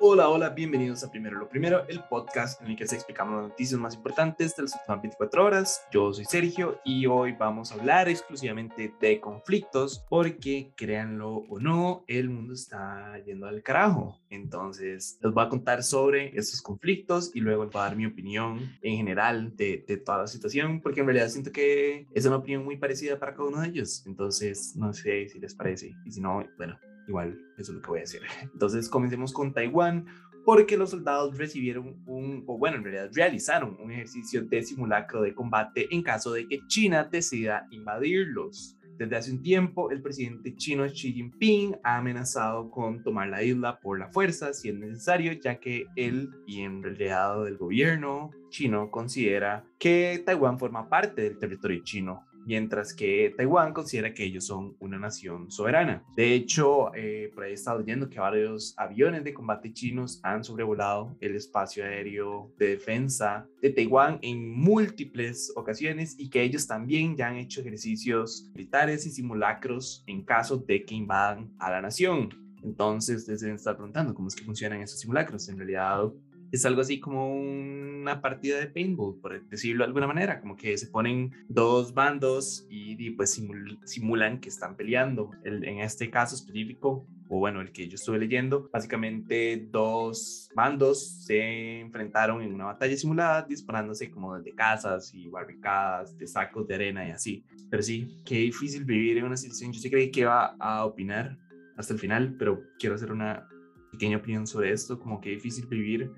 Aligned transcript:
Hola, 0.00 0.28
hola, 0.28 0.50
bienvenidos 0.50 1.02
a 1.02 1.10
Primero 1.10 1.36
lo 1.36 1.48
Primero, 1.48 1.84
el 1.88 2.04
podcast 2.04 2.62
en 2.62 2.68
el 2.68 2.76
que 2.76 2.86
se 2.86 2.94
explicamos 2.94 3.34
las 3.34 3.48
noticias 3.48 3.80
más 3.80 3.96
importantes 3.96 4.54
de 4.54 4.62
las 4.62 4.74
últimas 4.76 5.02
24 5.02 5.44
horas. 5.44 5.84
Yo 5.90 6.12
soy 6.12 6.24
Sergio 6.24 6.78
y 6.84 7.06
hoy 7.06 7.32
vamos 7.32 7.72
a 7.72 7.74
hablar 7.74 8.08
exclusivamente 8.08 8.94
de 9.00 9.20
conflictos 9.20 10.04
porque, 10.08 10.70
créanlo 10.76 11.38
o 11.48 11.58
no, 11.58 12.04
el 12.06 12.30
mundo 12.30 12.54
está 12.54 13.18
yendo 13.26 13.48
al 13.48 13.60
carajo. 13.64 14.20
Entonces, 14.30 15.18
les 15.20 15.32
voy 15.32 15.44
a 15.44 15.48
contar 15.48 15.82
sobre 15.82 16.28
estos 16.38 16.62
conflictos 16.62 17.32
y 17.34 17.40
luego 17.40 17.64
les 17.64 17.72
voy 17.72 17.80
a 17.80 17.84
dar 17.86 17.96
mi 17.96 18.06
opinión 18.06 18.78
en 18.82 18.96
general 18.98 19.56
de, 19.56 19.84
de 19.84 19.96
toda 19.96 20.18
la 20.18 20.26
situación 20.28 20.80
porque 20.80 21.00
en 21.00 21.06
realidad 21.06 21.28
siento 21.28 21.50
que 21.50 22.06
es 22.14 22.24
una 22.24 22.36
opinión 22.36 22.64
muy 22.64 22.76
parecida 22.76 23.18
para 23.18 23.34
cada 23.34 23.48
uno 23.48 23.62
de 23.62 23.68
ellos. 23.68 24.04
Entonces, 24.06 24.76
no 24.76 24.92
sé 24.92 25.28
si 25.28 25.40
les 25.40 25.56
parece 25.56 25.96
y 26.04 26.12
si 26.12 26.20
no, 26.20 26.46
bueno, 26.56 26.78
igual 27.08 27.40
eso 27.56 27.72
es 27.72 27.76
lo 27.76 27.82
que 27.82 27.88
voy 27.88 27.98
a 27.98 28.02
decir. 28.02 28.22
Entonces 28.42 28.88
comencemos 28.88 29.32
con 29.32 29.52
Taiwán 29.52 30.06
porque 30.44 30.76
los 30.78 30.90
soldados 30.90 31.36
recibieron 31.36 32.02
un, 32.06 32.44
o 32.46 32.56
bueno, 32.56 32.78
en 32.78 32.84
realidad 32.84 33.10
realizaron 33.12 33.76
un 33.80 33.90
ejercicio 33.90 34.44
de 34.44 34.62
simulacro 34.62 35.20
de 35.20 35.34
combate 35.34 35.88
en 35.90 36.02
caso 36.02 36.32
de 36.32 36.46
que 36.48 36.60
China 36.68 37.04
decida 37.04 37.66
invadirlos. 37.70 38.78
Desde 38.98 39.14
hace 39.14 39.30
un 39.30 39.42
tiempo, 39.42 39.92
el 39.92 40.02
presidente 40.02 40.56
chino 40.56 40.84
Xi 40.84 41.12
Jinping 41.12 41.76
ha 41.84 41.98
amenazado 41.98 42.68
con 42.68 43.02
tomar 43.04 43.28
la 43.28 43.44
isla 43.44 43.78
por 43.78 43.96
la 43.96 44.08
fuerza 44.08 44.52
si 44.52 44.70
es 44.70 44.74
necesario, 44.74 45.32
ya 45.34 45.60
que 45.60 45.86
él 45.94 46.30
y 46.46 46.62
en 46.62 46.82
realidad 46.82 47.46
el 47.46 47.58
gobierno 47.58 48.30
chino 48.48 48.90
considera 48.90 49.64
que 49.78 50.20
Taiwán 50.26 50.58
forma 50.58 50.88
parte 50.88 51.22
del 51.22 51.38
territorio 51.38 51.80
chino 51.84 52.24
mientras 52.48 52.94
que 52.94 53.34
Taiwán 53.36 53.74
considera 53.74 54.14
que 54.14 54.24
ellos 54.24 54.46
son 54.46 54.74
una 54.80 54.98
nación 54.98 55.50
soberana. 55.50 56.02
De 56.16 56.32
hecho, 56.32 56.94
eh, 56.94 57.30
por 57.34 57.44
ahí 57.44 57.50
he 57.50 57.54
estado 57.54 57.80
leyendo 57.80 58.08
que 58.08 58.18
varios 58.18 58.74
aviones 58.78 59.22
de 59.22 59.34
combate 59.34 59.70
chinos 59.74 60.18
han 60.22 60.42
sobrevolado 60.42 61.14
el 61.20 61.36
espacio 61.36 61.84
aéreo 61.84 62.50
de 62.58 62.68
defensa 62.68 63.46
de 63.60 63.68
Taiwán 63.68 64.18
en 64.22 64.50
múltiples 64.50 65.52
ocasiones 65.56 66.16
y 66.18 66.30
que 66.30 66.42
ellos 66.42 66.66
también 66.66 67.16
ya 67.16 67.28
han 67.28 67.36
hecho 67.36 67.60
ejercicios 67.60 68.48
militares 68.54 69.04
y 69.04 69.10
simulacros 69.10 70.02
en 70.06 70.22
caso 70.22 70.56
de 70.56 70.86
que 70.86 70.94
invadan 70.94 71.52
a 71.58 71.70
la 71.70 71.82
nación. 71.82 72.30
Entonces, 72.62 73.18
ustedes 73.18 73.40
deben 73.40 73.56
estar 73.56 73.76
preguntando 73.76 74.14
cómo 74.14 74.28
es 74.28 74.34
que 74.34 74.44
funcionan 74.44 74.80
esos 74.80 75.00
simulacros. 75.00 75.48
En 75.48 75.58
realidad, 75.58 76.10
es 76.50 76.64
algo 76.64 76.80
así 76.80 77.00
como 77.00 77.34
una 77.34 78.20
partida 78.20 78.58
de 78.58 78.66
paintball, 78.68 79.20
por 79.20 79.48
decirlo 79.48 79.84
de 79.84 79.88
alguna 79.88 80.06
manera, 80.06 80.40
como 80.40 80.56
que 80.56 80.76
se 80.78 80.86
ponen 80.86 81.32
dos 81.48 81.94
bandos 81.94 82.66
y, 82.70 83.10
pues 83.10 83.40
simulan 83.84 84.40
que 84.40 84.48
están 84.48 84.76
peleando. 84.76 85.30
en 85.44 85.80
este 85.80 86.10
caso 86.10 86.34
específico, 86.34 87.06
o 87.28 87.38
bueno, 87.38 87.60
el 87.60 87.72
que 87.72 87.88
yo 87.88 87.96
estuve 87.96 88.18
leyendo, 88.18 88.70
básicamente 88.72 89.68
dos 89.70 90.48
bandos 90.54 91.24
se 91.24 91.80
enfrentaron 91.80 92.42
en 92.42 92.54
una 92.54 92.66
batalla 92.66 92.96
simulada 92.96 93.42
disparándose 93.42 94.10
como 94.10 94.36
desde 94.36 94.54
casas 94.54 95.12
y 95.12 95.28
barricadas, 95.28 96.16
de 96.16 96.26
sacos 96.26 96.66
de 96.66 96.74
arena 96.74 97.06
y 97.06 97.10
así. 97.10 97.44
Pero 97.70 97.82
sí, 97.82 98.22
qué 98.24 98.36
difícil 98.36 98.84
vivir 98.84 99.18
en 99.18 99.24
una 99.24 99.36
situación. 99.36 99.72
Yo 99.72 99.80
sí 99.80 99.90
creí 99.90 100.10
que 100.10 100.20
iba 100.20 100.56
a 100.58 100.84
opinar 100.86 101.36
hasta 101.76 101.92
el 101.92 102.00
final, 102.00 102.34
pero 102.38 102.62
quiero 102.78 102.94
hacer 102.94 103.12
una 103.12 103.46
pequeña 103.92 104.16
opinión 104.16 104.46
sobre 104.46 104.72
esto, 104.72 104.98
como 104.98 105.20
que 105.20 105.30
difícil 105.30 105.66
vivir 105.66 106.10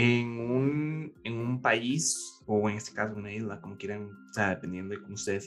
en 0.00 0.38
un, 0.38 1.12
en 1.24 1.34
un 1.34 1.60
país 1.60 2.40
o 2.46 2.70
en 2.70 2.76
este 2.76 2.94
caso 2.94 3.16
una 3.16 3.32
isla, 3.32 3.60
como 3.60 3.76
quieran, 3.76 4.08
o 4.30 4.32
sea, 4.32 4.50
dependiendo 4.50 4.94
de 4.94 5.02
cómo 5.02 5.14
ustedes 5.14 5.36